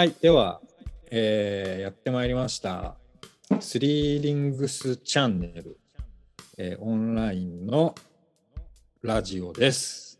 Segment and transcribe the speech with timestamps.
[0.00, 0.62] はい、では、
[1.10, 2.96] えーやってまいりました。
[3.60, 5.78] スリーリングスチャンネル、
[6.56, 7.94] えーオンラインの
[9.02, 10.18] ラジオです。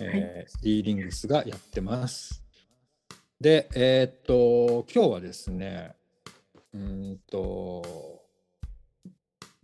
[0.00, 2.42] えースリーリングスがやってます。
[3.40, 5.94] で、えーっと、今日はですね、
[6.74, 8.20] うーんと、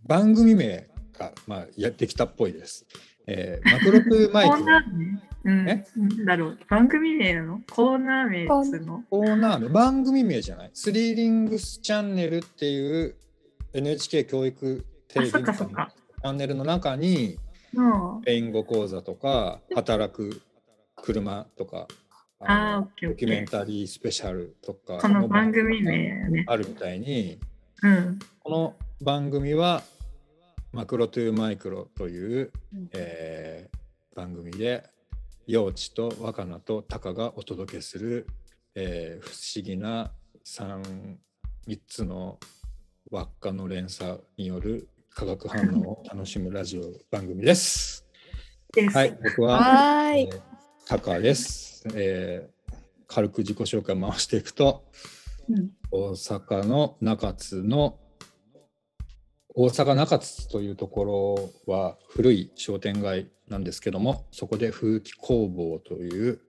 [0.01, 2.85] 番組名が、まあ、やってきたっぽいです。
[3.31, 5.21] えーマクロプマイクコーナー名？
[5.45, 5.69] うん。
[5.69, 5.85] え？
[5.95, 6.59] なんだろう。
[6.67, 7.61] 番組名なの？
[7.71, 13.15] コーナー名コーナー名番組名じゃないスリーリングスチャンネルっていう
[13.73, 15.63] NHK 教育テあ、レビのチ。
[15.63, 17.37] ャンネルの中に
[17.73, 20.41] のスペイン語講座とか働く
[20.95, 21.87] 車とか
[22.39, 22.83] あ。
[23.01, 26.45] ドキュメンタリースペシャルとかこの番組名。
[26.47, 27.37] あるみたいに
[27.83, 28.19] うん。
[28.43, 29.83] この番組は
[30.71, 33.79] マクロトゥーマイクロという、うんえー
[34.15, 34.83] 番組で
[35.47, 38.27] 幼稚と若菜とタカがお届けする、
[38.75, 40.11] えー不思議な
[40.45, 41.15] 3,
[41.67, 42.37] 3つの
[43.11, 48.05] 輪っかの連鎖による化学反応を楽しむラジオ番組です。
[48.73, 48.97] です。
[48.97, 50.11] はい、僕は、は。
[50.17, 50.41] えー
[50.85, 52.75] タカです、えー
[53.07, 54.83] 軽く自己紹介回していくと、
[55.47, 57.97] うん大阪の中津の
[59.55, 61.05] 大阪中津というとこ
[61.65, 66.39] ろは古い商店街なんですけどもそこで風紀工房という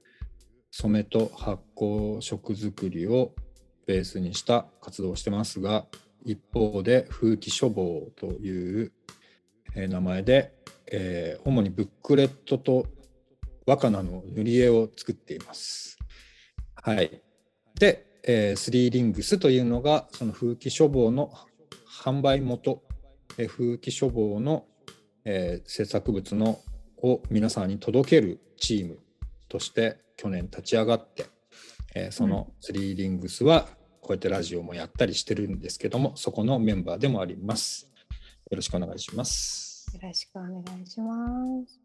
[0.71, 3.33] 染めと発酵食作りを
[3.87, 5.87] ベースにした活動をしてますが
[6.25, 8.93] 一方で風紀書房という
[9.75, 10.53] 名前で、
[10.91, 12.87] えー主にブックレットと
[13.67, 15.97] 若菜の塗り絵を作っています。
[16.75, 17.23] はい、
[17.79, 21.33] で、えースリーリングスというのがその風紀書房の
[22.03, 22.83] 販売元、
[23.49, 24.67] 風紀書房の、
[25.25, 26.61] えー制作物の
[27.03, 28.99] を皆さんに届けるチーム
[29.49, 31.27] として去年立ち上がって、
[31.95, 33.67] えーそのスリーリングスは
[34.01, 37.91] こうやってラジオもやったりしてるんですけどもそこのメンバーでもあります。
[38.51, 39.89] よろしくお願いします。
[39.95, 41.17] よろしくお願いしま
[41.67, 41.81] す。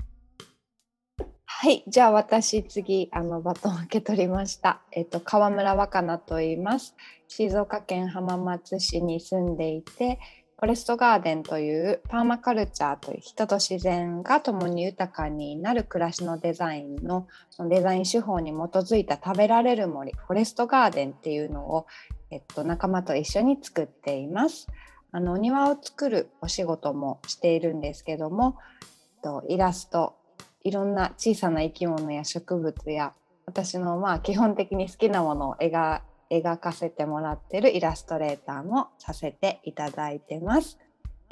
[1.45, 4.81] はい、じゃあ私次あのバトンを受け取りました。
[4.91, 6.95] えっと川村若菜と言います。
[7.27, 10.19] 静岡県浜松市に住んでいて、
[10.66, 21.86] フォレストガーデンというパーマカルチャーという人と自然が共に豊かになる暮らしのデザインのそのデザイン手法に基づいた食べられる森フォレストガーデンっていうのを、
[22.31, 24.68] えっと、仲間と一緒に作っています。
[25.12, 28.86] あのお庭を作るお仕事もしているんですけども、え
[29.20, 30.16] っとイラスト
[30.64, 33.14] いろんな小さな生き物や植物や
[33.46, 36.02] 私のまあ基本的に好きなものを描
[36.41, 40.78] 描かせてもらってるイラストレーターもさせていただいてます。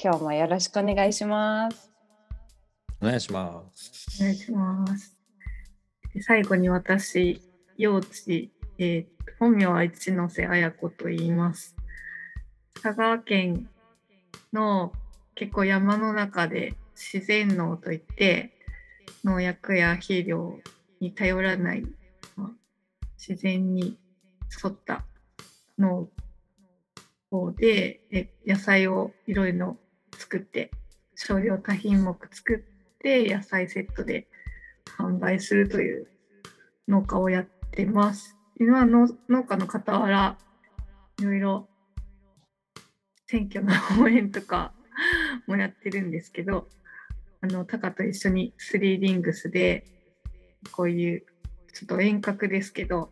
[0.02, 1.91] 今日もよろしくお願いします。
[3.02, 4.22] お願いします。
[4.22, 5.18] お願いします。
[6.13, 7.42] で最後に私、
[7.78, 11.75] 幼稚、えー本名は一ノ瀬綾子と言います。
[12.81, 13.69] 佐賀県
[14.52, 14.94] の
[15.36, 18.52] 結構山の中で自然農といって
[19.24, 20.59] 農薬や肥料
[21.00, 21.84] に頼らない、
[22.36, 22.50] まあ
[23.18, 23.97] 自然に
[24.64, 25.06] 沿った
[25.78, 26.09] 農
[27.31, 29.78] 法でえ野菜をいろいろ
[30.18, 30.72] 作って
[31.16, 34.28] 少量多品目作って野菜セットで
[34.97, 36.08] 販売するという
[36.88, 38.38] 農家をやってます。
[38.59, 40.38] 今の農家の傍ら
[41.19, 41.68] いろいろ
[43.25, 44.74] 選挙の応援とか
[45.47, 46.69] もやってるんですけど
[47.42, 49.86] あのタカと一緒にスリーリングスで
[50.72, 51.25] こういう
[51.74, 53.12] ちょっと遠隔ですけど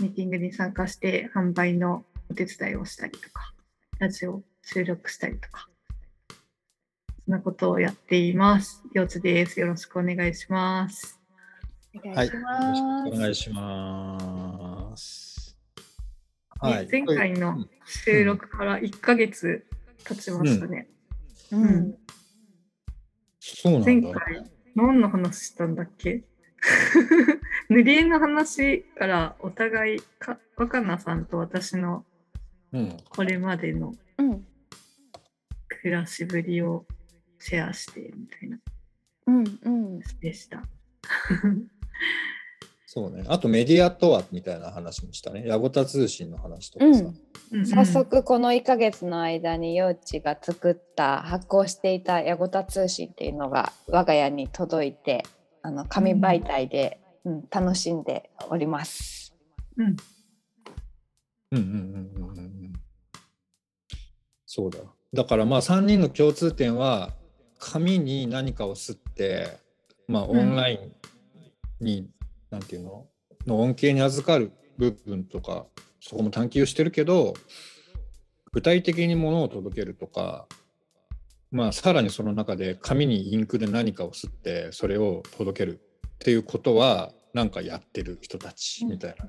[0.00, 3.52] ミーティングに参加して販売のお手伝いをしたりとか
[3.98, 5.68] ラジオ収録したりとか
[7.26, 8.82] そんなことをやっています。
[8.92, 9.60] よつです。
[9.60, 11.20] よろしくお願いします。
[11.94, 12.36] おはい、よろ
[12.74, 15.56] しく願いします。
[16.62, 16.88] お願いします。
[16.88, 19.66] ね前回の収録から1ヶ月
[20.04, 20.88] 経ちましたね。
[21.52, 21.94] ううんん。
[23.38, 23.86] そうなんだ。
[23.86, 26.24] 前回何の話したんだっけ？
[27.70, 32.04] 塗り絵の話からお互いか若菜さんと私の
[32.72, 34.44] うん、これまでのうん
[35.82, 36.84] 暮らしぶりを
[37.38, 38.58] シェアしてみたいな
[39.26, 40.62] うんうんでした。
[42.92, 43.24] そうね。
[43.28, 45.46] あとメディアとはみたいな話もしたね。
[45.46, 47.04] ヤゴタ通信の話とかさ。
[47.52, 47.60] うん。
[47.60, 55.24] うん早速この1ヶ月の間に幼稚が作った発行していたヤゴタ通信っていうのが我が家に届いて
[55.62, 59.34] あの紙媒体で、うん楽しんでおります。
[59.76, 59.96] うん
[61.52, 62.72] うんうんうんうんうん。
[64.46, 64.78] そうだ。
[65.12, 67.10] だからまあ3人の共通点は
[67.58, 69.58] 紙に何かを吸って、
[70.06, 70.92] まあオンライ
[71.80, 72.08] ンに、
[72.50, 73.06] なんていうの
[73.46, 75.66] の恩恵に預かる部分とか
[76.00, 77.34] そこも探求してるけど
[78.52, 80.46] 具体的にものを届けるとか
[81.50, 85.80] まあさらにその中で紙にインクで何かを吸ってそれを届ける
[86.20, 89.26] っていうことはなんかやってる人たちみたいな。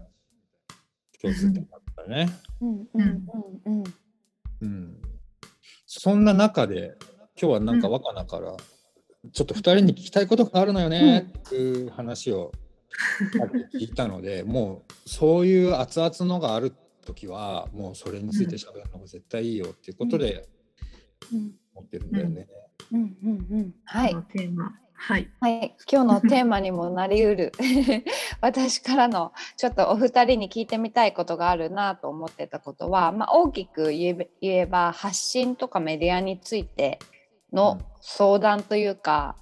[1.22, 2.28] 共通点だったね。
[2.60, 2.70] うん。
[2.70, 3.02] うん。
[3.02, 3.24] うん。
[3.66, 3.84] うん。
[4.62, 5.02] うん、
[5.86, 6.96] そんな中で
[7.40, 8.56] 今日はなんか若菜から
[9.32, 12.52] ちょっと2人に聞きたいことがあるのよねっていう話を
[13.80, 16.74] 聞いたので、もうそういう熱々のがある
[17.06, 20.48] 時はもうそれについて喋るのが絶対いいよっていうことで
[21.32, 21.52] うん。
[21.76, 22.48] 思ってるんだよね。
[22.92, 23.02] うん。
[23.02, 23.48] うん。
[23.50, 23.74] うん。
[23.86, 24.16] はい。
[24.34, 24.81] テーマ。
[25.04, 25.32] はい。
[25.40, 27.52] はい、今日のテーマにもなりうる。
[28.40, 37.00] 私からのちょっとお二人に聞いてみたいことがあるなと思ってたことは、まあ、大きく言えば発信とかメディアについて
[37.52, 39.36] の相談というか、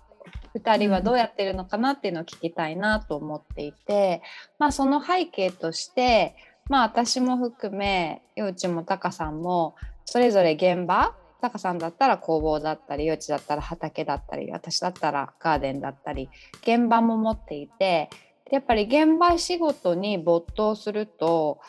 [0.55, 4.21] 2人はどうやってるのかなっていうのを聞きたいなと思っていて、
[4.59, 6.37] まあ、その背景として、
[6.69, 16.29] まあ、私も含め幼稚もタカさんもそれぞれ現場タカさんだったら工房だったり幼稚だったら畑だったり私だったらガーデンだったり
[16.61, 18.09] 現場も持っていて
[18.51, 21.59] やっぱり現場仕事に没頭すると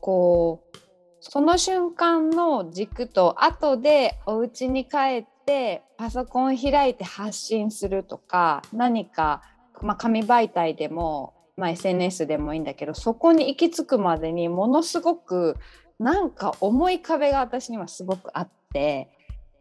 [0.00, 0.78] こう
[1.20, 9.42] その瞬間の軸と後でお家に帰ってパソコン開いて発信するとか何か、
[9.82, 15.56] まあ、紙媒体でも、まあ、SNS でもいいんだけどそこに行き着くまでにものすごく
[15.98, 19.10] なんか重い壁が私にはすごくあって。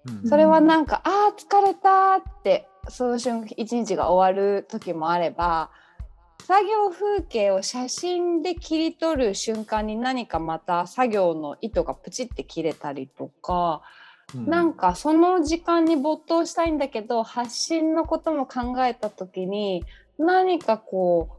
[0.07, 0.29] うん。
[0.29, 5.69] それはなんか、あー疲れたってその瞬間一日が終わる時もあれば
[6.43, 13.81] 作業風景を写真で切り取る瞬間に何かまた作業の糸がプチって切れたりとか、
[14.33, 14.49] うん。
[14.49, 19.83] なんかその時間に没頭したいんだけど発信のことも考えた時に
[20.17, 21.29] 何かこ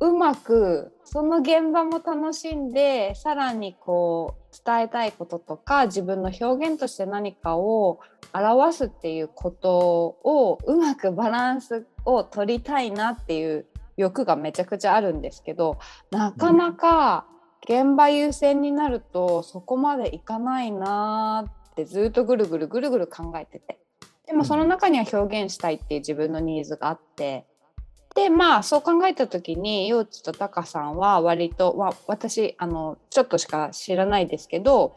[0.00, 8.00] ううまくその現場も楽しんでさらにこう伝えたいこととか自分の表現として何かを
[8.34, 13.66] 表すっていうことをうまくバランスを取りたいなっていう
[13.96, 15.78] 欲がめちゃくちゃあるんですけど
[16.10, 17.26] なかなか
[17.64, 23.78] 現場優先になるとそこまでいかないなってずっとぐるぐるぐるぐる考えてて。
[24.26, 27.46] でもその中には表現したいっていう自分のニーズがあって。
[28.14, 34.96] でまあそう考えた時に幼稚とタカさんは割と、まあ、私あのちょっとしか知らないですけど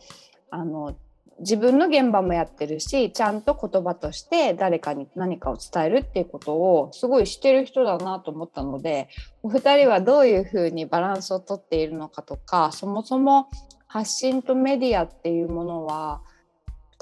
[0.50, 0.96] あの
[1.40, 9.10] 自分の現場もやってるしちゃんと言葉として誰かに何かを伝えるっていうことをすごいしてる人だなと思ったので
[9.44, 13.50] お二人はどういうふうにバランスをとっているのかとかそもそも
[13.88, 16.22] 発信とメディアっていうものは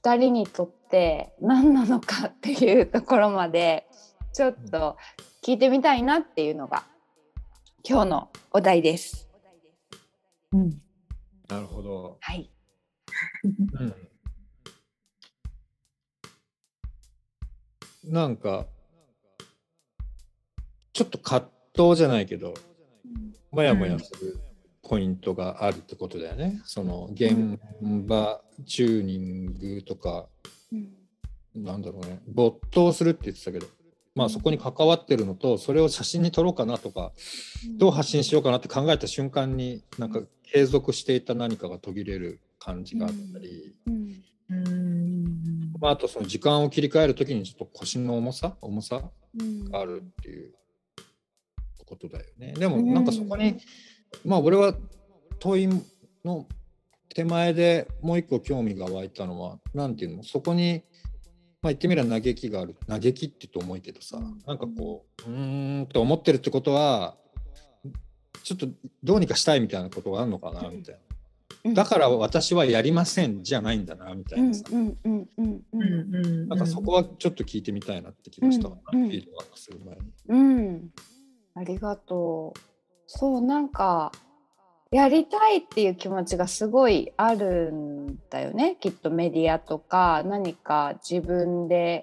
[0.03, 3.87] 2人にとって何なのかっていうところまで
[4.33, 4.97] ちょっと
[5.45, 6.85] 聞いてみたいなっていうのが
[7.83, 9.27] 今日のお題です。
[10.53, 10.81] うん、
[11.49, 12.17] なるほど。
[12.21, 12.49] はい、
[13.43, 13.95] うん。
[18.05, 18.67] なんか
[20.93, 22.53] ちょっと葛藤じゃないけど
[23.51, 24.39] もやもやする
[24.81, 26.61] ポイントがあるってことだよね。
[26.63, 29.45] その現場チューニン
[29.75, 30.29] グとか、
[30.71, 31.63] うん。
[31.65, 32.21] なんだろうね。
[32.27, 33.67] 没頭するって言ってたけど、
[34.15, 37.11] まあ、そこに関わってるのとそれを写真に撮ろうかなとか
[37.77, 43.75] どう発信しようかなって考えた瞬間になんか継続していた何かが途切れる感じがあったり。
[45.79, 49.71] まあ、あとその時間を切り替える時にちょっと腰の重さ重さうん。
[49.71, 50.53] があるっていう
[51.85, 52.53] ことだよね。
[52.53, 53.57] でもなんかそこに、
[54.23, 54.75] まあ俺は
[55.39, 55.67] 問い
[56.23, 56.47] の
[57.09, 60.23] 手前でもう一個興味が湧いたのは何ていうの？
[60.23, 60.83] そこに
[61.63, 67.15] まあ言ってみれば嘆きがある嘆きって言うと重いけどさなんかこううーんって思ってるってことは
[68.43, 68.67] ちょっと
[69.03, 71.73] どうにかしたいみたいなことがあるのかなみたいな。
[71.73, 74.65] だから私はやりませんじゃないんだなみたうんいなさ。
[74.69, 76.47] うんうんうんううんんうん。
[76.49, 80.01] なんかそこはちょっと聞いてみたいなって気がしたかな、うんうんフィードバックする前に。
[80.27, 80.89] うん、
[81.55, 82.59] ありがとう。
[83.07, 84.11] そうなんか
[84.93, 88.77] やりたいっていう気持ちがすごいあるんだよね。
[88.79, 92.01] きっとメディアとか何か自分で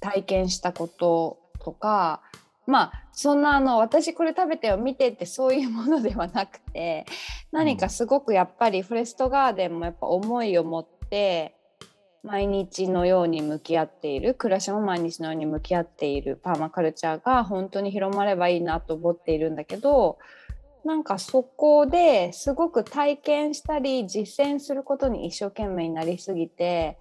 [0.00, 2.22] 体験したこととか。
[2.66, 7.06] まあそんなあの私これ食べてよ見てってそういうものではなくて
[7.50, 11.54] 何かすごくやっぱりフォレストガーデンもやっぱ思いを持って
[12.22, 20.18] 毎日のように向き合っている暮らしも毎日のように向き合っているパーマカルチャーが本当に広まればいいなと思っているんだけど
[20.88, 26.96] なんかそこですごく体験したり実践することに一生懸命になりすぎて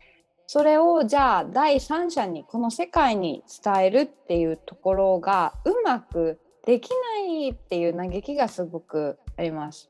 [0.46, 6.98] それをじゃあ第三者にこの世界に伝えるっていうところがうまくできな
[7.46, 9.90] いっていう嘆きがすごくあります。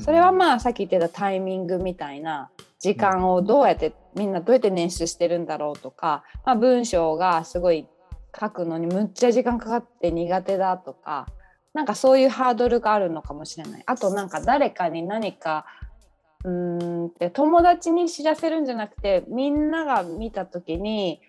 [0.00, 7.86] それはまあさっき言ってたタイミングみたいな時間をどうやってみんなどうやって捻出してるんだろうとか、まあ、文章がすごい
[8.38, 11.26] 書くのにむっちゃ時間かかって苦手だとか
[11.74, 13.82] なんかそういうハードルがあるのかもしれない。
[13.84, 15.66] あとなんか誰かに何か
[16.44, 21.20] うーんって友達に知らせるんじゃなくてみんなが見た時に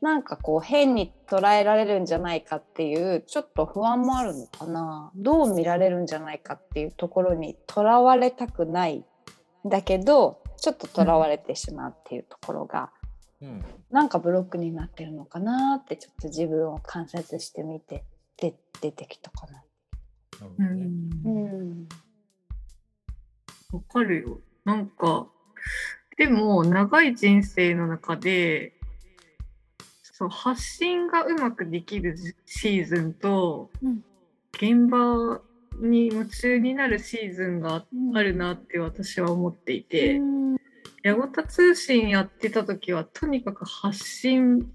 [0.00, 9.04] なんかこう変に捉えられるんじゃないかっていうちょっと不安もあるのかなどう見られるんじゃないかっていうところにとらわれたくないん
[9.68, 12.90] だけどちょっととらわれてしまうっていうところが、
[13.42, 18.04] うんなんかブロックになってるのかなってちょっと自分を観察してみて
[18.36, 19.64] で出てきたかな。
[20.58, 21.30] うんう
[21.74, 21.88] ん。
[23.72, 24.40] わかるよ。
[24.64, 25.28] なんか、
[26.16, 28.74] でも長い人生の中で、
[30.02, 34.04] そう発信がうまくできるシーズンと、うん。
[34.52, 35.40] 現場
[35.80, 40.56] に夢中になるシーズンがあるなって私は思っていて、うん。
[41.02, 44.70] ヤゴタ通信やってた時はとにかく発信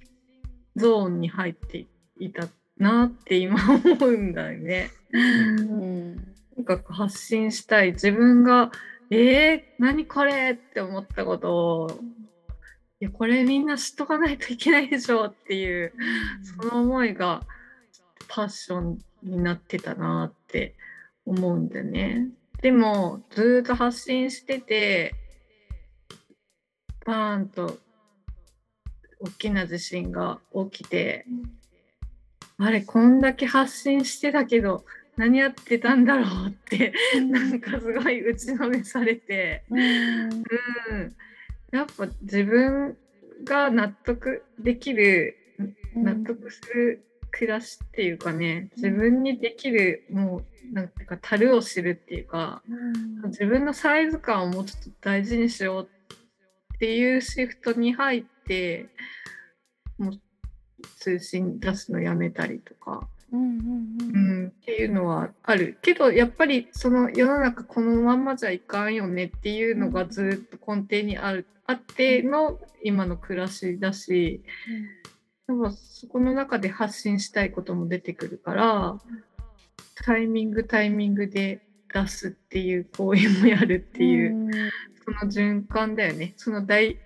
[0.75, 1.86] ゾーンに入って
[2.17, 4.91] いたなって今思うんだよね。
[5.12, 8.72] うんとにかく発信したい自分が
[9.12, 12.01] 「えー、何これ!」って思ったことを
[13.01, 15.94] 「いやこれみんな知っとかないといけないでしょ」っていう
[16.44, 17.41] その思いが
[18.27, 20.75] パッションになってたなって
[21.25, 22.29] 思うんだよね。
[22.62, 25.13] でもずーっと発信してて
[27.05, 27.77] バーンと
[29.20, 30.39] 大きな地震が
[30.72, 31.25] 起きて
[32.58, 34.86] あれこんだけ発信してたけど
[35.18, 36.94] 何やってたんだろうって
[37.30, 39.80] なんかすごい打ちのめされて、うん。
[39.80, 41.16] うん、
[41.72, 42.98] やっぱ自分
[43.44, 45.38] が納得できる
[45.96, 52.62] 納得する暮らしっていうかね自分にできるもうなんていうか樽を知るっていうか
[53.26, 55.90] 自分のサイズ感をもうちょっと大事にしよう
[56.76, 58.88] っていうシフトに入って
[59.98, 60.20] もう
[61.00, 63.08] 通信出すのやめたりとか。
[63.32, 74.42] うんうんうん、っていうのはあるけどやっぱりその世の中このまんまじゃいかんよねっていうのがずっと根底にあるあっての今の暮らしだし
[75.48, 79.00] やっぱそこの中で発信したいことも出てくるから
[79.96, 84.72] タイミングタイミングで出すっていう行為もやるっていう、
[85.06, 86.34] その循環だよね。
[86.36, 86.98] その大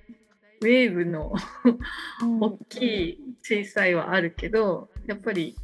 [0.62, 1.34] ウェーブの
[2.40, 5.56] 大きい小さいはあるけどやっぱり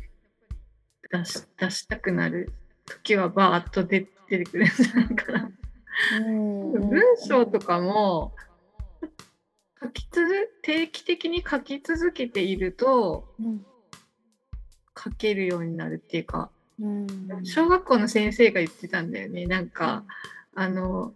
[1.11, 2.51] 出し出したくなる
[2.85, 4.65] 時はバーッと出出てくる。
[4.65, 5.51] んじゃないかな。
[6.11, 8.33] 文章とかも
[9.81, 10.27] 書き続
[10.61, 13.29] 定期的に書き続けていると
[14.97, 16.49] 書けるようになるっていうか
[17.43, 19.45] 小学校の先生が言ってたんだよね。
[19.45, 20.03] なんか
[20.55, 21.13] あの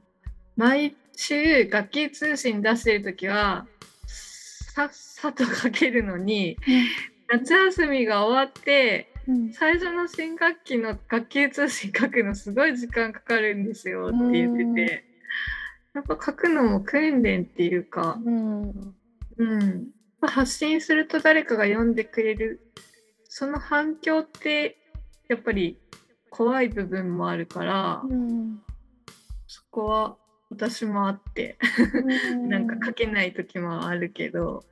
[0.56, 3.68] 毎週学級通信出してる時は
[4.08, 6.58] さっさと書けるのに
[7.28, 9.12] 夏休みが終わって
[9.54, 15.04] 最初の新学期の学級通信書くのすごい時間かかるんですよって言ってて
[15.94, 19.88] やっぱ書くのも訓練っていうか、うん、
[20.22, 22.62] 発信すると誰かが読んでくれる
[23.28, 24.78] その反響って
[25.28, 25.78] やっぱり
[26.30, 28.02] 怖い部分もあるから、
[29.48, 30.16] そこは
[30.50, 31.58] 私もあって。
[32.48, 34.64] なんか書けない時もあるけど、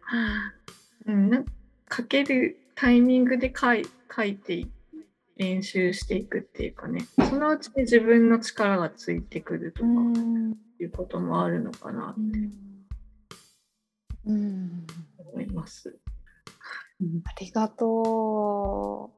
[1.05, 1.51] うん、なんか
[1.97, 4.65] 書けるタイミングで書い書いて
[5.37, 7.05] 練習していくっていうかね。
[7.29, 9.89] そのうちに自分の力がついてくるとか。
[10.79, 12.21] いうこともあるのかなって。
[14.25, 15.97] 思います。
[17.25, 19.17] ありがとう。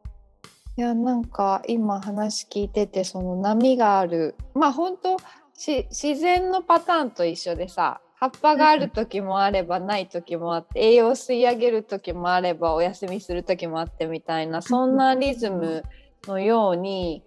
[0.78, 4.36] いやなんか今話聞いててその波がある。
[4.54, 5.24] まあ本当し
[5.60, 15.84] 自然のパターンと一緒でさ葉っぱがある時もあればない時もあって栄養を吸い上げる時もあればお休みする時もあってみたいなそんなリズム
[16.28, 17.24] のように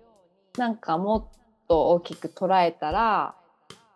[0.57, 1.25] なんかもっ
[1.69, 3.35] と大きく捉えたら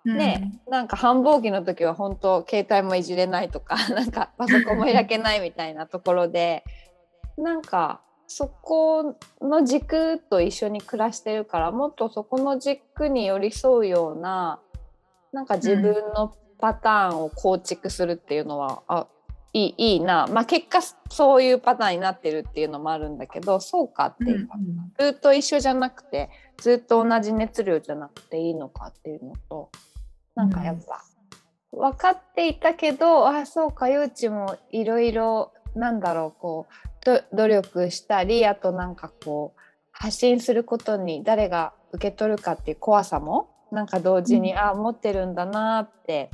[0.07, 6.63] ね、なんか繁忙期の時は本当携帯もいじれないとか なんかパソコンも開けないみたいなところで
[7.37, 14.61] なんかそこの軸と一緒に暮らしてるからもっとそこの軸に寄り添うような
[15.33, 19.07] なんか自分のパターンを構築するっていうのは、あ
[19.53, 20.81] いいいいな、まあ、結果
[21.11, 24.55] そういうパターンになってるっていうのもあるんだけどそうかっていうか、
[24.99, 29.71] ずっと一緒じゃなくてずっと同じ熱量じゃなくていいのかっていうのと
[30.35, 31.03] なんかやっぱ、
[31.73, 36.96] 分かっていたけどあそうかゆうちもいろいろなんだろうこう
[37.33, 39.61] 努力したりあとなんかこう
[39.93, 46.31] 発信することに誰が受け取るかっていう怖さもなんか同時に、あ持ってるんだなって、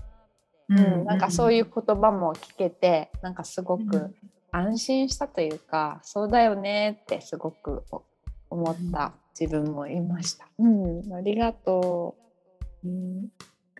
[0.69, 4.14] ううんなんかそういう言葉も聞けてなんかすごく
[4.50, 7.85] 安心したというか、そうだよねってすごく
[8.50, 10.47] 思った自分もいました。
[10.59, 12.17] うん、ありがと
[12.85, 12.88] う。
[12.88, 13.29] ん。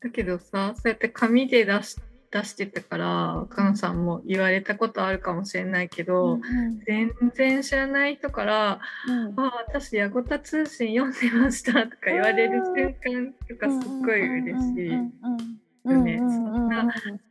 [0.03, 1.97] だけどさそうやって紙で出し
[2.33, 6.07] 出してたからかのさんも言われたことあるかもしれないけう。
[6.07, 6.81] ど、うん。
[6.87, 14.91] 全然知らない人からうん「あ私ヤゴタ通信読んでました」とか言われる瞬間とかすっごい嬉しい。
[15.85, 16.85] よねそんな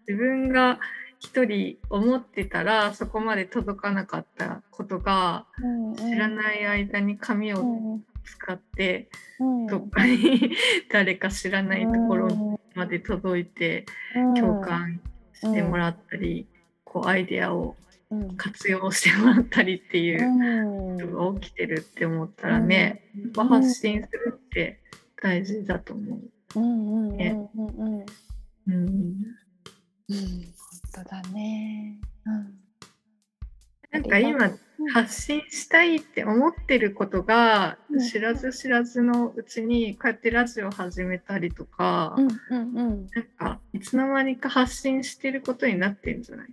[0.08, 0.80] 自分が
[1.20, 5.46] 一人思ってたらそこまで届かなかったことが
[5.98, 9.10] 知らない間に紙を使って
[9.70, 10.52] どっかに
[10.92, 12.51] 誰か知らないところ
[12.82, 13.86] まで届いて
[14.40, 15.00] 共感
[15.34, 16.48] してもらったり
[16.84, 17.76] こうアイデアを
[18.38, 24.80] 活用してもらったりっていうことが起きてるって思ったらねやっぱ発信するって
[25.22, 26.20] 大事だと思う。
[26.56, 27.68] うんうんうんねうん。
[27.68, 28.06] うん。
[28.68, 28.86] うん。
[30.10, 30.26] うん。
[30.90, 32.00] 本当だね。
[33.92, 34.52] なんか今
[34.94, 38.00] 発信したいって思ってることがうん。
[38.00, 43.08] 知らず知らずのうちにこうやってラジオ始めたりとか、うんうんうん。
[43.14, 46.48] なんかいつの間にか発信してることになってるんじゃない？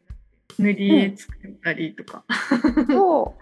[0.59, 2.25] 塗り絵作ったりとか。
[2.89, 3.37] そ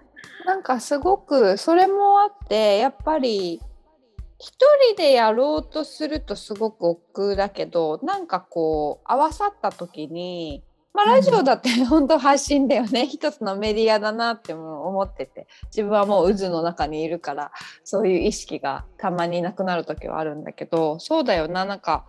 [0.44, 0.46] う。
[0.46, 3.60] なんかすごくそれもあってやっぱり
[4.38, 4.54] 一
[4.90, 10.62] 人でやろうとするとすごく億劫だけどなんかこう合わさった時に、
[10.96, 15.46] まあ、ラジオだって 本当発信だよね、一つのメディアだなっても思ってて。
[15.66, 17.52] 自分はもう渦の中にいるから
[17.84, 20.98] そういう意識がたまになくなる時はあるんだけど。
[20.98, 21.66] そうだよな。
[21.66, 22.06] なんか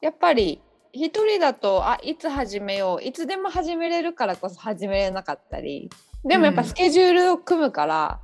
[0.00, 0.62] やっぱり
[0.92, 3.04] 一人だとあいつ始めよう。
[3.04, 5.90] いつでも始めれるからこそ始めれなかったり。
[6.24, 6.68] でもやっぱうん。
[6.68, 8.20] スケジュールを組むから、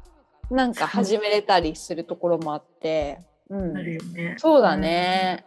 [0.49, 3.19] なんか始めれたりするところもあって、
[3.51, 3.75] うん。
[4.15, 4.35] ね。
[4.37, 5.45] そうだね、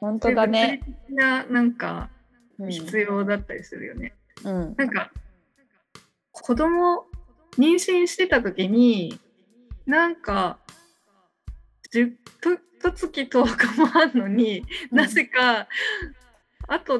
[0.00, 0.82] 本当だね。
[1.08, 2.13] ななんかうん
[2.58, 4.14] 必要だったりするよね。
[4.44, 5.10] うんなんか
[6.32, 7.06] 子供
[7.56, 9.18] 妊娠してた時に
[9.86, 10.58] なんか
[11.92, 15.68] 10と月10日もあんのに、なぜか
[16.68, 16.98] あと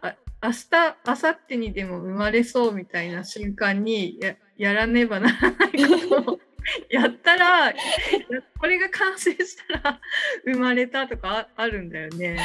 [0.00, 0.66] あ明日
[1.06, 6.40] 明後日にでも生まれそうみたいな瞬間にややらねばならないことを
[6.90, 7.74] やったらや
[8.58, 10.00] これが完成したら
[10.44, 12.38] 生まれたとかああるんだよね。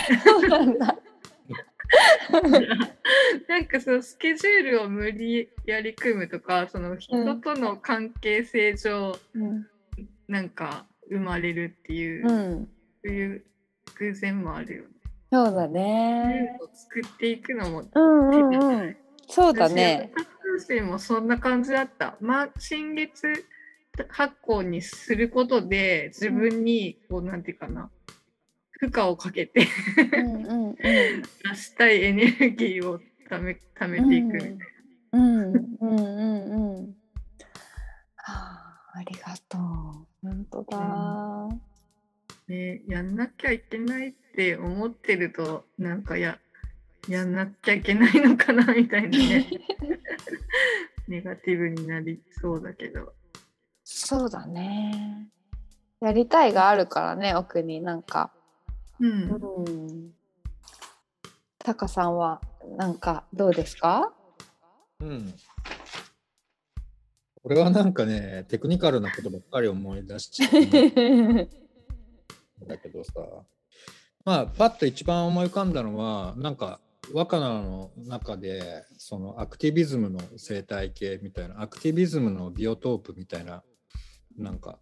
[3.48, 9.68] なんかそのスケジュールを無理やり組むとかその人との関係性上、うん
[10.28, 12.70] なんか生まれるっていう、うん、
[13.04, 13.46] そういう
[13.98, 14.90] 偶然もあるよね。
[15.32, 16.58] そうだね。
[16.62, 18.98] を作っていくのもうんうんうん。
[19.28, 20.12] そうだね。
[20.16, 20.26] 私
[20.60, 22.18] 通信もそんな感じだった。
[22.22, 23.46] まあ、新月
[24.10, 27.90] 発行にすることで自分にこうなんていうかな
[28.80, 29.68] 負荷をかけて。
[30.78, 34.66] 出したいエネルギーをためためていくみたいな。
[35.14, 36.96] うんうんうんうん。
[38.16, 39.62] はあ、ありがとう。
[40.22, 41.48] 本当だ。
[42.48, 46.40] ね、やんなきゃいけないって思ってるとなんかや
[47.10, 49.50] やんなきゃいけないのかなみたいなね
[51.10, 53.14] ネガティブになりそうだけど
[53.90, 55.30] そうだね。
[56.02, 58.32] やりたいがあるからね、奥になんか。
[59.00, 60.14] うん、うん。
[61.60, 62.42] タカさんは
[62.78, 64.14] なんかどうですか？
[65.00, 65.34] うん。
[67.44, 71.48] 俺はなんかね、テクニカルなことばっかり思い出しちゃうん
[72.68, 73.14] だけどさ、
[74.26, 76.82] まあ、パッと一番思い浮かんだのは、なんか、
[77.14, 83.64] 若菜の中で、そのアクティビズムの生態系みたいな、アクティビズムのビオトープみたいな、
[84.38, 84.80] なんか、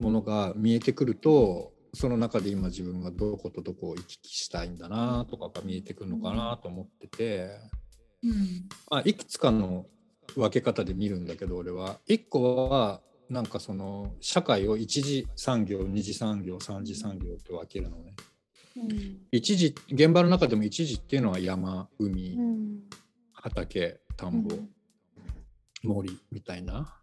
[0.00, 7.50] ものが見えてくると、その中で今自分がどことどこを行き来したいんだなとかが見えてくるのかなと思ってて、
[8.22, 8.68] うん。
[8.90, 9.86] まあ、いくつかの
[10.36, 11.98] 分け方で見るんだけど俺は。
[12.06, 18.14] 一個はなんかその社会を一次産業二次産業三次産業って分けるのね。
[18.76, 19.18] うん。
[19.32, 22.80] 一次現場の中でも一次っていうのは山海うん。
[23.32, 24.56] 畑田んぼ
[25.82, 26.94] 森みたいな。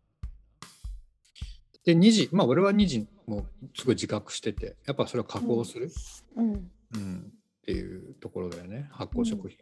[1.86, 5.92] で二次まあ俺は二次もすごい自覚しててやっぱそれを加工する、
[6.36, 6.72] うん。
[6.96, 8.88] うん、っていうところだよね。
[8.92, 9.58] 発酵食品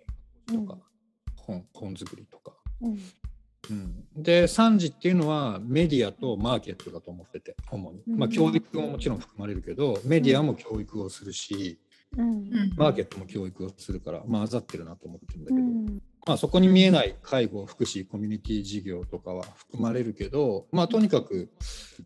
[0.58, 0.78] とか、
[1.38, 2.54] 本本作りとか。
[2.82, 3.00] うん。
[3.70, 11.80] うん、で3次っていうのはメディアとマーケットだと思ってて主に、まあ、うん教育ももちろん含まれるけどメディアも教育をするし
[12.18, 12.30] うん。
[12.30, 12.74] うん。
[12.76, 16.02] マーケットも教育をするから、まあ、混ざってるなと思ってるんだけど、うん。
[16.26, 21.50] まあ、そこに見えない介護福祉コミュニティ事業とかは含まれるけど、まあ、とにかく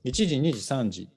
[0.06, 1.10] 1次2次3次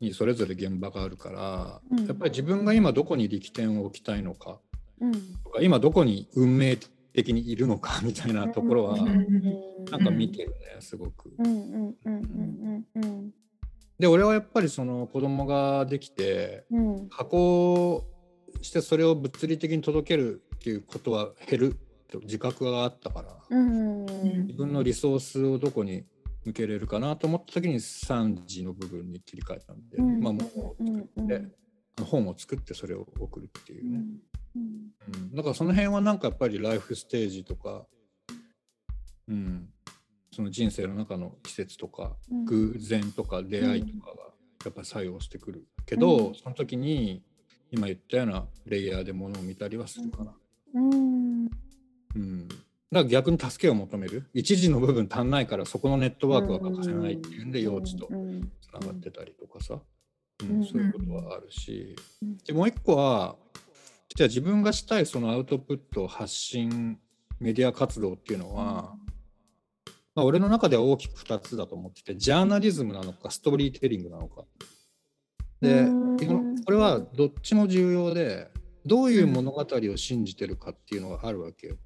[0.00, 2.06] にそれぞれ現場があるから、うん。
[2.06, 4.58] やっぱり自分が今どこに力点を置きたいのか
[5.00, 5.12] うん。
[5.12, 6.78] とか今どこに運命
[7.12, 9.84] 的にいるのか みたいなところはうん。
[9.90, 11.32] なんか見てるねすごく。
[13.98, 17.08] で俺はやっぱりその子供ができてうん。
[17.08, 18.04] 加工
[18.60, 21.76] してそれを物理的に届けるっていうことは減る
[22.08, 24.06] と自覚があったからうん。
[24.46, 26.04] 自分のリソースをどこに
[26.46, 30.20] 向けれるかなと思った時に3時の部分に切り替えたんで、うん。
[30.20, 31.52] まあもううんうん
[32.04, 34.04] 本を作ってそれを送るっていうね、
[34.54, 34.62] うん。
[35.14, 35.34] うん。
[35.34, 37.86] だからその辺はなんかやっぱりライフステージとか、
[39.28, 39.70] うん、
[40.30, 42.44] その人生の中の季節とかうん。
[42.44, 44.22] 偶然とか出会いとかが
[44.66, 46.34] やっぱり作用してくるけど、うん。
[46.34, 47.22] その時に
[47.70, 50.34] 今言ったようなレイヤーでものを見たりはするかな。
[50.74, 51.48] うん。
[52.14, 52.48] うん、
[52.92, 54.28] だから逆に助けを求める。
[54.32, 58.52] 一時の部分足んないからそこのネットワークは欠かせないっていうんで幼稚とうん。
[58.60, 59.80] つながってたりとかさ、
[60.42, 61.96] うんうん、そういうことはあるし。
[62.22, 62.36] うん。
[62.38, 63.36] でもう一個は
[64.14, 66.98] じゃあ自分がしたいそのアウトプット発信
[67.40, 68.94] メディア活動っていうのは、
[70.14, 74.44] まあ、俺の中では大きく2つだと思っててジャーナリズムなのかストーリーテリングなのか。
[75.60, 76.16] でうん。
[76.64, 78.48] これはどっちも重要で
[78.86, 81.76] どういう物語を信じてるかっていうのがあるわけよ。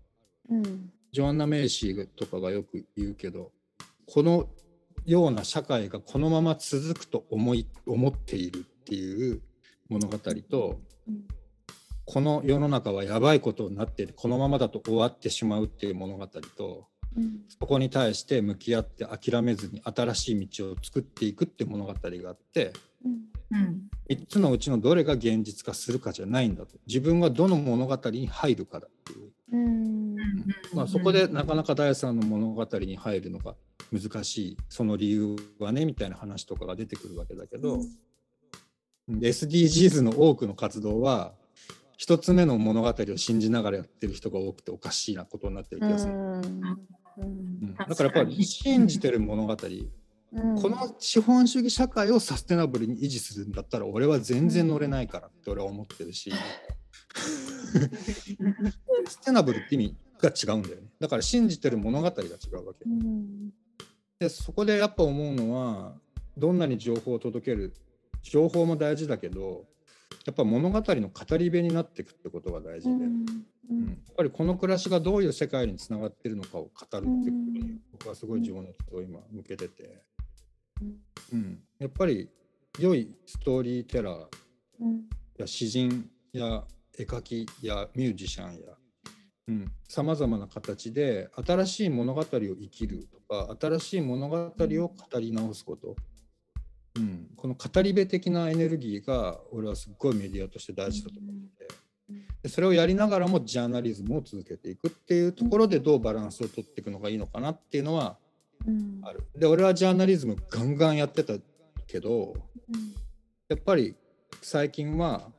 [0.51, 0.91] うん。
[1.13, 3.51] ジョアンナ・メイシーとかがよく言うけど
[4.07, 4.49] この
[5.05, 9.41] ような社会がこのまま続くと思い思っているっていう
[9.89, 11.25] 物語とうん
[12.07, 22.73] この世の中はやばいことになっているこのままだと終わってしまうっていう物語とうんそこに対して向き合って諦めずに新しい道を作っていくっていう物語があって
[23.05, 23.57] うん。
[23.57, 23.83] うん。
[24.09, 26.77] 3つのうちのどれが現実化するかじゃないんだと。
[26.87, 29.31] 自分はどの物語に入るかだっていう。
[29.53, 30.17] うん
[30.75, 33.55] まあ、そこでなかなか第三の物語に入るのが
[33.93, 37.81] 難しいその理由はねみたいな話とかが出てくるわけだけど、
[39.09, 41.35] SDGs の多くの活動は
[41.97, 46.15] 一つ目の物語を信じながらやってる人が多くておかしいなことになってる気がする。
[46.15, 46.41] うん。
[47.19, 47.75] うん。
[47.75, 50.63] だからやっぱり信じてる物語、うん。
[50.63, 56.33] この資本主義社会をサステナブルに維持するんだったら俺は全然乗れないからって俺は思ってるし、
[59.07, 60.63] ステナブルって意味が違うん。
[60.63, 62.27] だよねだから信じてる物語が違
[62.63, 63.51] うわけうん。
[64.19, 65.95] でそこでやっぱ思うのは
[66.37, 66.59] どん。
[66.59, 67.75] なに情報を届ける
[68.23, 69.65] 情報も大事だけど
[70.27, 73.25] やっぱ物語の語り部になっていくってことが大事で、うん。
[73.71, 80.03] やっぱりこの暮らしがどういう世界につながってるのかを語るっていうことに僕はすごい情熱を今向けてて、
[81.33, 82.29] うん、やっぱり
[82.79, 84.27] 良いストーリーテラー
[85.39, 86.65] や詩人や
[87.01, 88.75] 絵描きやミュージシャンや
[89.89, 95.97] さまざまな形で新しい物語を生きるとか新しい物語を語り直すこと、
[96.97, 101.69] うん、この語り部的なエネルギーが俺はすっごいメディアとして大事だと思って
[102.43, 108.19] でそれをやりながらもジャーナリズムを続けていくっていうところでどうバランスを取っていくのがいいのかなっていうのは
[108.67, 109.01] うん。
[109.03, 109.27] ある。
[109.37, 111.35] で俺はジャーナリズムガンガンやってた
[111.87, 112.35] けど
[113.49, 113.97] やっぱり
[114.43, 115.31] 最近は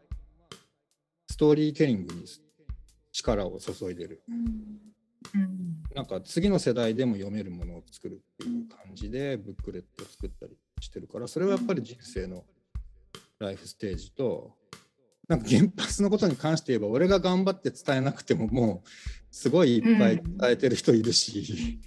[1.31, 2.25] ストーリーテリングに
[3.13, 4.21] 力を注いでる。
[4.29, 5.81] うん。
[5.95, 12.43] なんか次の世代でも読めるものを作るっていう感じでブックレットを作ったりしてるからそれはやっぱり人生の
[13.39, 14.55] ライフステージと
[15.27, 18.89] なんか原発のことに関して言えば俺が頑張って伝えなくてももう
[19.29, 21.79] すごいいっぱい伝えてる人いるし、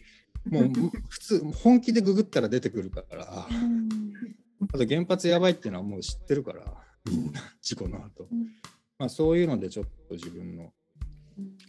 [0.49, 0.73] もう
[1.09, 3.47] 普通本気でググったら出てくるから
[4.73, 6.63] あと原発やばいっていうのはもう知ってるから
[7.11, 8.47] みんな事故の後、うん
[9.05, 10.73] まあそういうのでちょっと自分の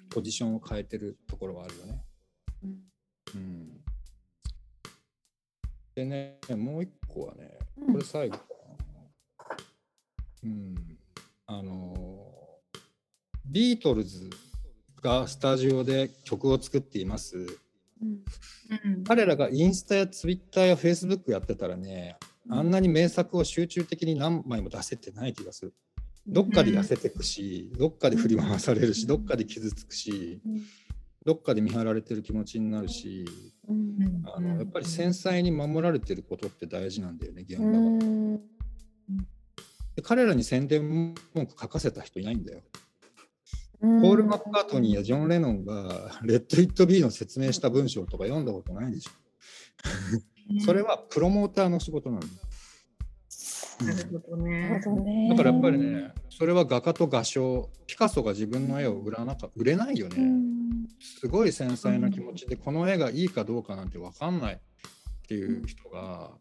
[0.09, 2.01] ポジションを変えてるところはあるよね。
[3.35, 3.81] うん
[5.95, 8.43] でね、もう一個はね、うんこれ最後か
[9.39, 9.57] な。
[10.43, 10.75] うん。
[11.47, 12.79] あのー
[13.47, 14.29] ビートルズ
[15.01, 17.37] がスタジオで曲を作っています。
[17.37, 22.15] うん彼らがインスタやツイッターやフェイスブックやってたらね、
[22.49, 25.73] あんなに名作を集中的に何枚も出せてない気がする。
[26.27, 30.41] どっかで痩せてくし、どっかで振り回されるし、どっかで傷つくし、
[31.25, 33.25] どっかで見張られてる気持ちになるし、
[34.35, 38.39] あのやっぱり繊細に守られてることって大事なんだよね、現場が。
[39.95, 42.61] で彼らに宣伝文句書かせた人いないんだよ。
[43.79, 49.11] ポール・マッカートニーやジョン・レノンが「レッド・イット・ビー」の説明した文章とか読んだことないでしょ。
[50.65, 52.33] それはプロモーターの仕事なんだよ。
[53.83, 55.29] なるほどなね。
[55.29, 60.21] だからやっぱりね、それは画家と画商、ピカソが自分の絵を売らなか売れないよね。
[60.21, 60.87] うん。
[60.99, 64.59] すごい繊細な気持ちで、この絵がいいかどうかなんて分かんないっ
[65.27, 66.31] ていう人が、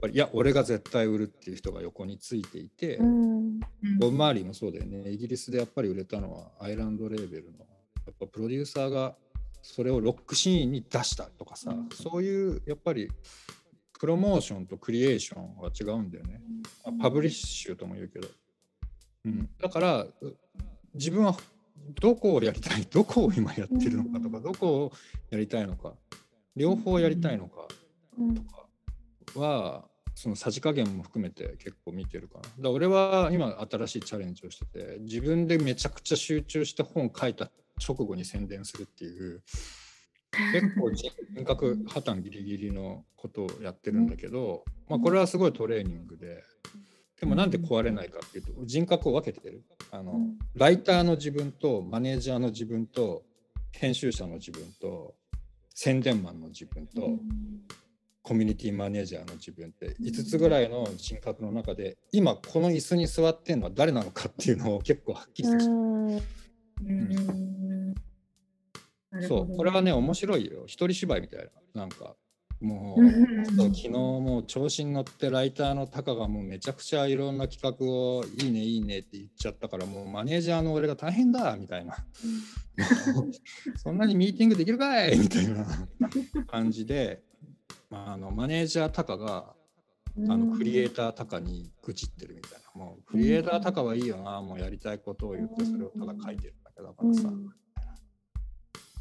[0.00, 3.60] ぱりいや俺が絶対売るっていう人が横についていて、うん。
[3.98, 5.10] ボブ・マーリーもそうだよね。
[5.10, 7.64] イギリスでやっぱり売れたのはアイランドレーベルのや
[8.12, 9.14] っぱプロデューサーが
[9.62, 13.10] それをロックシーンに出したとかさ、そういうやっぱり
[14.00, 16.40] プロモーションとクリエーションは違うんだよね、
[16.86, 18.28] まあパブリッシュとも言うけど、
[19.26, 20.36] うん、だからう
[20.94, 21.36] 自分は
[22.00, 24.92] どこをやりたい どこを今やってるのかとかどこを
[25.28, 25.94] やりたいのか
[26.56, 27.68] 両方やりたいのか
[28.18, 28.34] うん。
[28.34, 28.66] とか
[29.36, 32.42] はそのさじ加減も含めて結構見てるかな。
[32.42, 37.50] だから俺は今新しいチャレンジをしてて自分でめちゃくちゃ集中して本書いた
[37.86, 39.42] 直後に宣伝するっていう
[40.52, 46.42] 結構人格破綻ギリギリのことをやってるんだけど、まあ、これはすごいトレーニングで。
[47.20, 49.62] でもなんで壊れないかっていうと人格を分けてる。
[49.90, 50.38] あの、うん。
[50.54, 53.24] ライターの自分とマネージャーの自分と
[53.72, 55.14] 編集者の自分と
[55.74, 57.18] 宣伝マンの自分と、
[58.22, 65.74] コミュニティマネージャーの自分って5つぐらいの人格の中で今この椅子に座ってるのは誰なのかっていうのを結構はっきりさせて、う
[66.92, 67.94] ん
[69.26, 70.64] そうこれはね面白いよ。
[70.66, 71.82] 一人芝居みたいな。
[71.82, 72.14] なんか
[72.60, 81.96] もう昨日もう調子に乗ってライターのタカがもうめちゃくちゃいろんな企画をいいねいいねって言っちゃったからもうマネージャーの俺が大変だみたいな。
[83.76, 85.66] そんなにミーティングできるかいみたいな
[86.46, 87.22] 感じで、
[87.88, 89.54] まあ、あのマネージャータカが
[90.28, 92.60] あのクリエイタータカに愚痴ってるみたいな。
[92.74, 97.32] もうクリエイタータカはいいよなもうやりたいことを言ってそれをただ書いてるだけだからさ、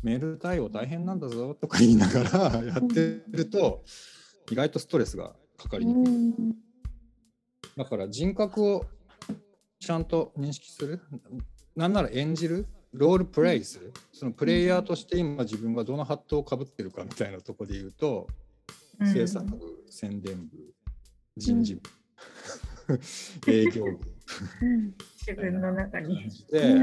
[0.04, 3.84] メール対応大変なんだぞとか言いながらやってると
[4.52, 6.70] 意外とストレスがかかりにくい。
[7.78, 8.86] だから人格を
[9.80, 11.02] ちゃんと認識する。
[11.76, 12.68] なんなら演じる。
[12.92, 13.94] ロールプレイする。
[14.12, 18.28] そのプレイヤーとして今自分がどのハットをかぶってるかみたいなところで言うと、
[19.00, 19.14] うん。
[19.14, 19.60] 制作部
[19.90, 20.58] 宣伝部
[21.38, 21.82] 人事部、
[23.48, 24.00] 営業部。
[25.20, 26.30] 自分の中に。
[26.52, 26.76] で、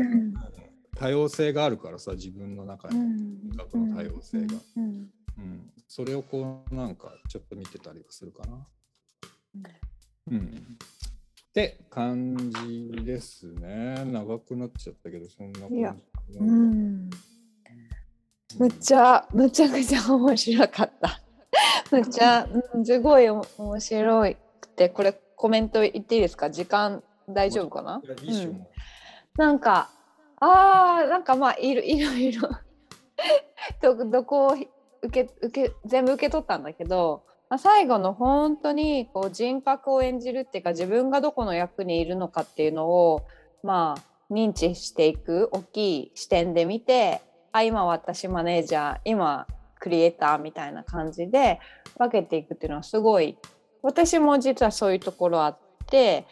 [0.98, 2.98] 多様性があるからさ自分の中に、
[3.50, 5.10] 人格の多様性が、うん、
[5.86, 8.66] それをこうなんかちょっと見てたりはするかな。
[10.28, 14.04] うん、って感じですね。
[14.06, 15.94] 長くなっちゃったけどそんな感じいや。
[16.40, 17.10] うん。
[18.58, 21.20] むっちゃむちゃくちゃ面白かった。
[21.92, 26.50] むっちゃ、うん、すごいお面白いくてこれコメント言っていいですか？
[26.50, 28.70] 時間大丈夫かな、いいっしょも
[29.36, 29.90] なんか
[30.40, 32.48] あーなんかまあいろいろいろ。
[33.80, 34.56] どどこを
[35.02, 43.22] 受け受け全部受け取ったんだけど、まあ、最後の本当にこう人格を演じるっていうか自分がどこの役にいるのかっていうのを
[43.62, 47.22] まあ認知していく大きい視点で見て
[47.52, 49.46] あ今私マネージャー今
[49.78, 51.60] クリエイターみたいな感じで
[51.98, 53.38] 分けていくっていうのはすごい
[53.82, 56.26] 私も実はそういうところあって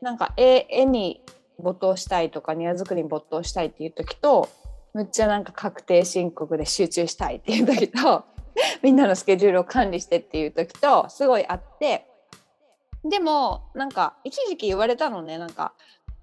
[0.00, 1.22] なんか絵絵に
[1.58, 4.48] 没頭したいとか庭作りに没頭したいっていう時と
[4.94, 8.24] むっちゃなんか確定申告で集中したいっていう時と
[8.82, 12.06] みんなのスケジュールを管理してっていう時とすごいあって
[13.04, 15.72] でもなんか一時期言われたのねなんか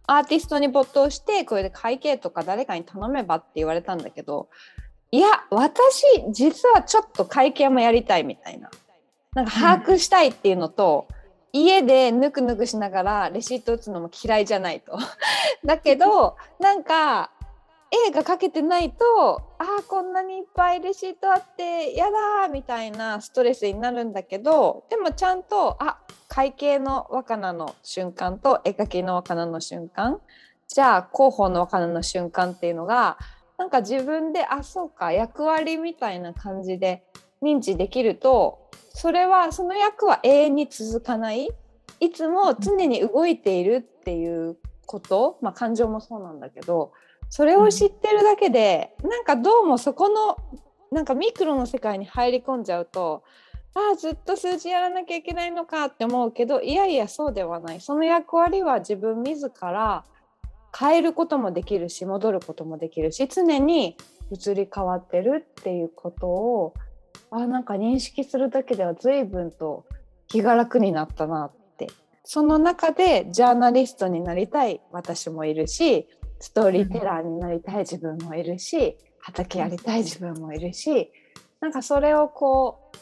[0.06, 4.50] アーティストに没頭してこれで会計とか誰かに頼めばって言われたんだけど
[5.12, 8.70] いや私実はちょっと会計もやりたいみたいな。
[9.36, 11.08] なんか把握したいっていうのと、
[11.54, 14.98] 家でぬくぬくしながらレシート打つのも嫌いじゃないと。
[15.64, 17.30] だけどなんか
[18.08, 30.20] 絵が描けてないとあーこんなにいっぱいレシートあってやだみたいなストレスになるんだけどでもちゃんとあ会計の若菜の瞬間と絵描きの若菜の瞬間
[30.68, 33.20] じゃあ広報の若菜の瞬間っていうのが
[33.60, 37.04] なんか自分であそうか役割みたいな感じで
[37.44, 41.50] 認知できるとそれはその役は永遠に続かない。
[42.00, 46.92] いつも常に動いているっていうこと、まあ、感情もそうなんだけど
[47.30, 50.38] それを知ってるだけで、なんかどうもそこの
[50.92, 53.24] なんかミクロの世界に入り込んじゃうと
[53.74, 57.82] ああずっと数字やらなきゃいけないのかって思うけどいやいやそうではない。
[57.82, 60.04] その役割は自分自ら
[60.78, 63.96] 変えることもできるし戻ることもできるし常に
[64.32, 66.74] 移り変わってるっていうことを
[67.36, 69.86] あなんか認識するだけでは随分と
[70.28, 71.88] 気が楽になったなって。
[72.24, 76.08] その中でジャーナリストになりたい私もいるし
[76.40, 81.12] ストーリーテラーになりたい自分もいるし畑やりたい自分もいるし
[81.60, 82.98] なんかそれをこう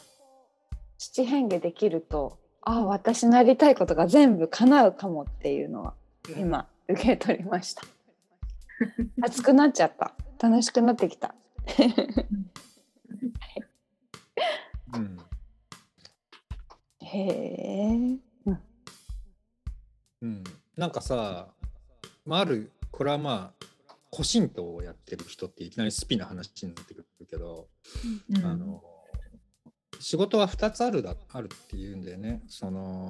[0.98, 5.94] 七変化できるとあ私のやりたいことが全部叶うかもっていうのは
[6.36, 7.82] 今受け取りました。
[9.20, 10.14] 熱くなっちゃった。
[10.40, 11.36] 楽しくなってきた
[14.94, 15.18] うん。
[17.02, 17.18] えへ
[18.18, 18.32] え。
[20.22, 20.44] うん、
[20.76, 21.48] なんかさ、
[22.24, 23.66] まあ、あるこれはまあ
[24.14, 27.66] 古神道をやってる人っていきなりスピな話になってくるけど、
[28.30, 28.44] うん。
[28.44, 28.82] あの
[29.98, 32.42] 仕事は2つあるだあるっていうんだよね。
[32.46, 33.08] その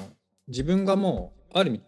[0.48, 1.82] 自分がもうある意味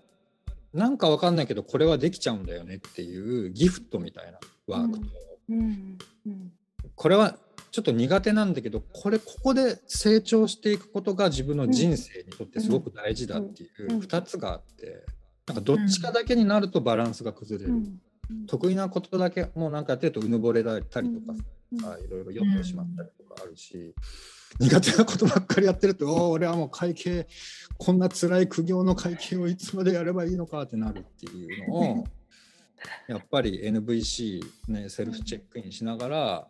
[0.72, 5.06] なんかわかんないけどこれはできちゃうんだよねっていうギフトみたいなワークと、
[5.50, 5.98] うん。
[6.26, 6.52] うん。
[6.94, 7.38] これは
[7.74, 13.98] ちょっと苦手なんだけどこれここで成長していくことが自分の人生にとってすごく大事だっていううん。
[13.98, 15.04] 2つがあって
[15.48, 18.46] なんかどっちかだけになるとバランスが崩れる、うん。
[18.46, 23.92] 得意なことだけもうなんかやってるとうぬぼれたりとかいろいろ酔ってしまったりとかあるし、
[24.60, 27.26] 苦手なことばっかりやってると俺はもう会計
[27.76, 32.04] こんな辛い苦行の会計をいつまでやればいいのかってなるっていうのを
[33.08, 36.48] やっぱり NVC、ね、セルフチェックインしながら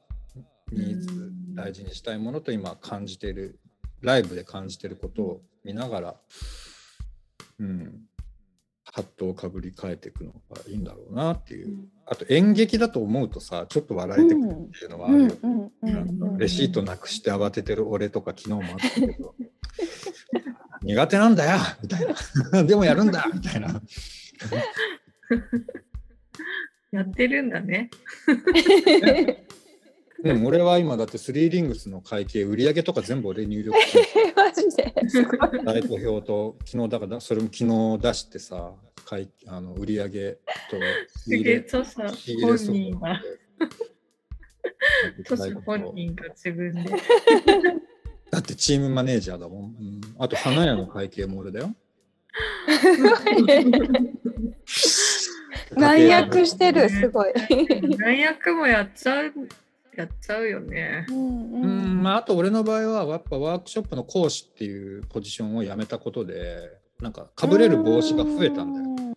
[0.75, 3.59] ニーズ大事にしたいものと今感じている
[4.01, 6.15] ライブで感じていることを見ながら、
[7.59, 8.03] うん、
[8.85, 11.89] ハットをかぶり替えていくのがいいんだろうなっていう。
[12.07, 15.31] あと演劇だと思うとさちょっと笑えてくるっていうのはあるよ。
[16.39, 19.35] レシートなくして慌ててる俺とか昨日もあったけど
[20.85, 22.07] 苦手なんだよみたい
[22.53, 22.63] な。
[22.69, 23.69] でもやるんだみたいな。
[26.93, 27.91] やってるんだね。
[30.25, 30.47] うん。
[30.47, 34.93] 俺は今だってスリーリングスの会計売上とか全部俺入力し てマジで。
[35.09, 35.39] すごい。
[35.65, 38.73] ライト表と昨日だからそれも昨日出してさ
[39.05, 40.11] 会あの売上と
[41.17, 42.09] すげえ著者
[42.43, 43.21] 本人が。
[45.21, 46.91] 著者本人が自分で。
[48.31, 51.75] だってチームマネージャーだもん、うん、あと花屋の会計も俺だよ。
[55.77, 57.33] 難役してるすごい。
[57.99, 59.33] 大学もやっちゃう
[59.97, 61.07] やっちゃうよね。
[61.09, 68.87] うんまあ、あと俺の場合はやっぱワークショップの講師っていうポジションを辞めたことでなんかかぶれる帽子が増えたんだよ。
[68.87, 69.17] よ。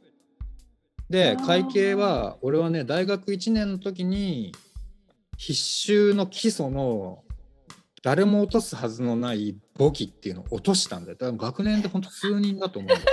[1.10, 4.54] で会計は俺はね大学1年の時に
[5.38, 7.24] 必修の基礎の
[8.04, 11.18] 誰も落とすはずのない簿記っていうのを落としたんだよ。
[11.18, 13.02] だから学年で本当数人だと思うんだよ。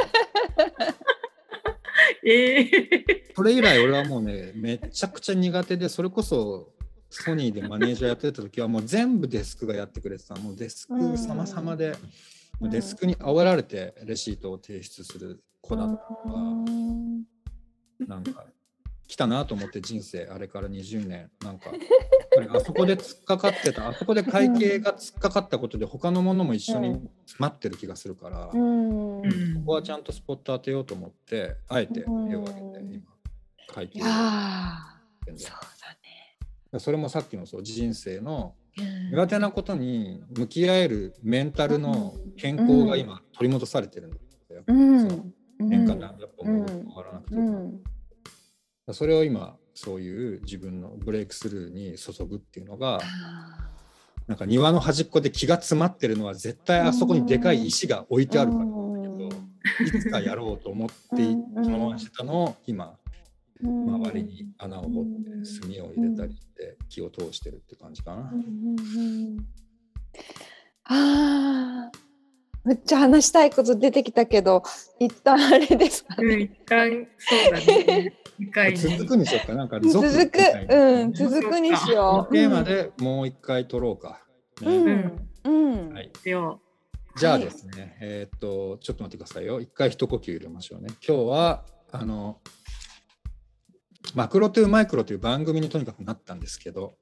[2.26, 6.72] ええそれ以来俺はもうねめちゃくちゃ苦手でそれこそ
[7.22, 10.34] ソニーでマネージャーやってた時はもう全部デスクがやってくれてた。
[10.36, 11.96] もうデスク様々で、
[12.60, 16.04] もうデスクに煽られてレシートを提出する子だったか
[18.00, 18.44] ら、なんか
[19.06, 21.70] 来たなと思って人生あれから20年なんか
[22.50, 29.22] あそこで突っかかってたあそこで会計が突っかかったことで他のものも一緒に詰まってる気がするから、こうん。
[29.22, 29.26] う
[29.60, 33.02] んこはちゃんとスポット当てようと思ってあえて手を挙げて今
[33.68, 34.04] 会計を
[36.80, 38.54] それもさっきのそう人生の。
[39.10, 44.64] 苦手なことに向き合えるメンタルの健康が今取り戻されてるんだよ。
[44.66, 45.08] うん。
[45.08, 45.24] そう
[45.60, 47.42] 年間何百本も変わらなくても、
[48.88, 48.94] うん。
[48.94, 53.00] それを今そういう自分のブレイクスルーに注ぐっていうのが
[54.26, 63.03] なんか庭の端っこで気が詰まってるのは絶対あそこにでかい石が置いてあるからなんだけどいつかやろうと思ってうんそのまましてたのを今うん
[63.62, 68.32] 周りに穴を掘って炭を入れたりして気を通してるって感じかな。
[70.84, 71.90] ああ、
[72.64, 74.62] むっちゃ話したいこと出てきたけど、
[74.98, 76.34] 一旦あれですかね。
[76.34, 78.14] うん、一旦そうだね。
[78.38, 79.54] 一回に続くにしようか。
[79.54, 80.38] なんか続続く、
[80.68, 82.32] うん、続くにしよう。
[82.32, 84.24] テーマでもう一回撮ろうか。
[84.60, 84.68] ね。
[85.44, 86.60] うん、うん、はい、よ
[87.16, 89.60] じゃあですね、えーっと、ちょっと待ってくださいよ。
[89.60, 90.88] 一回一呼吸入れましょうね。
[91.06, 92.40] 今日は、あの、
[94.12, 96.94] マクロトゥーマイクロという番組にとにかくなったんですけど、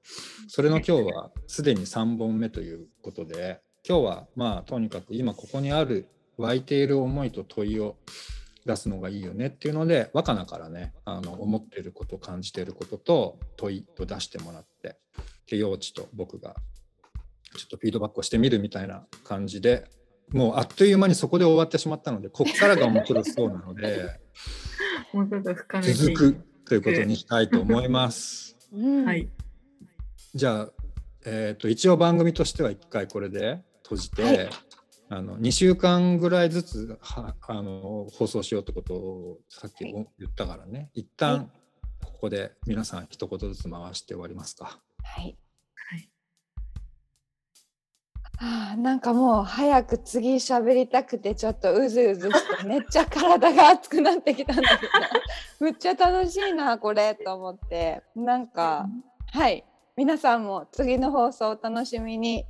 [0.48, 6.08] それの今日はすでに3本目ということで、今日はまあとにかく今ここにある
[6.38, 7.96] 湧いている思いと問いを
[8.64, 14.96] 出すのがいいよねっていうので、若菜からね、あの思っていること、感じていることと問いと出してもらって、
[15.50, 16.54] で、幼稚と僕が
[17.56, 19.88] ちょっとフィードバックをしてみるみたいな感じで、
[20.30, 24.20] もうあっという間にそこで終わってしまったので、ここからが面白そうなので、う。
[25.18, 28.56] もうちょっと深めてい続くということにしたいと思います。
[28.72, 29.28] うんはい。
[30.34, 30.68] じゃあ、
[31.26, 34.50] えー、と一応番組としては1回これで閉じて、はい
[35.10, 41.50] あの2週間ぐらいずつはあの放送しようってことをさっきはい言ったからね一は旦
[42.02, 44.80] ここで皆さん一言ずつ回して終わりますか。
[45.02, 45.24] はい。
[45.24, 45.36] はい。
[48.44, 54.92] あ、なんかもう早く次喋りたくてちょっとうずうずしてめっちゃ体が熱くなってきたんだけど
[55.60, 58.88] むっちゃ楽しいなこれと思ってなんか
[59.32, 59.64] はい
[59.96, 62.44] 皆さんも次の放送お楽しみに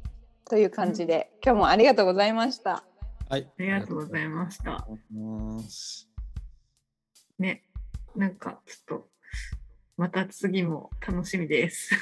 [0.49, 2.85] という感じで今日もありがとうございました。
[3.33, 3.51] はい。
[3.59, 4.87] ありがとうございまました。
[5.67, 6.07] す。
[7.39, 7.65] ね、
[8.15, 9.09] なんかちょっと、
[9.97, 11.95] また次も楽しみです。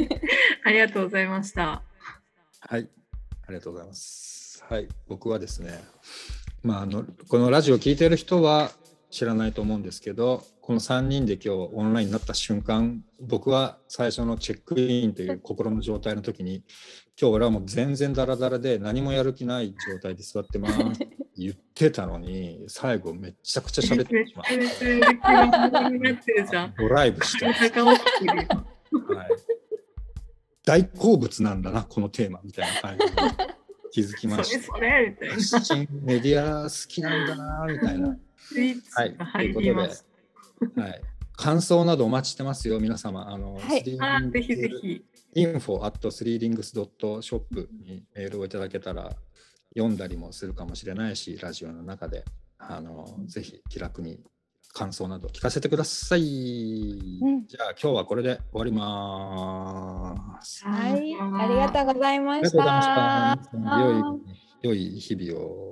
[0.64, 1.82] ありがとうございました。
[2.60, 2.88] はい。
[3.50, 4.64] ありがとうございます。
[4.68, 4.86] はい。
[5.08, 5.82] 僕はですね、
[6.62, 8.70] まあ、あの、このラジオを聞いてる人は
[9.10, 16.62] 知らないと思うんですけど、この3人で今日オンラインになった瞬間、僕は最初のチェックインという心の状態の時に、
[17.20, 20.78] 今日俺はもう全然ダラダラで何もやる気ない状態で座ってます
[21.36, 26.72] 言ってたのに、最後めっちゃくちゃ喋ってまっゃめちゃめちゃ気になってるじゃん。
[26.72, 26.82] た。
[26.82, 27.46] ドライブして。
[27.50, 29.28] はい、
[30.64, 33.22] 大好物なんだな、このテーマみたいな感じで
[33.92, 34.62] 気づきました。
[34.62, 35.34] それそれみたいな。
[35.34, 38.16] 発信メディア好きなんだな、みたいな。
[38.36, 40.06] スイッチが入ります。
[40.76, 41.02] はい、
[41.36, 43.28] 感想などお待ちしてますよ、皆様。
[43.28, 45.04] あの、はいあぜひぜひ。
[45.34, 49.16] info at 3rings.shop にメールをいただけたら
[49.76, 52.24] 読んだりもするかもしれないし、ラジオの中で、
[52.58, 54.20] あの、ぜひ気楽に
[54.72, 56.20] 感想など聞かせてください。
[57.22, 60.64] うんじゃあ今日はこれで終わります。
[60.64, 63.38] はい、ありがとうございました。
[63.80, 64.02] 良い
[64.62, 65.69] 良い日々を